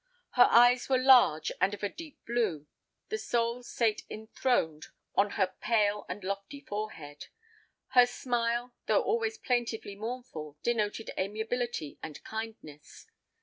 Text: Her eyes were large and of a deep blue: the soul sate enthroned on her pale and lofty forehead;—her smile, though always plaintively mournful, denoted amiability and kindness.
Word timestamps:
Her 0.31 0.47
eyes 0.49 0.89
were 0.89 0.97
large 0.97 1.51
and 1.61 1.75
of 1.75 1.83
a 1.83 1.87
deep 1.89 2.17
blue: 2.25 2.65
the 3.09 3.19
soul 3.19 3.61
sate 3.61 4.01
enthroned 4.09 4.87
on 5.13 5.29
her 5.37 5.53
pale 5.61 6.07
and 6.09 6.23
lofty 6.23 6.59
forehead;—her 6.61 8.07
smile, 8.07 8.73
though 8.87 9.03
always 9.03 9.37
plaintively 9.37 9.95
mournful, 9.95 10.57
denoted 10.63 11.11
amiability 11.19 11.99
and 12.01 12.23
kindness. 12.23 13.05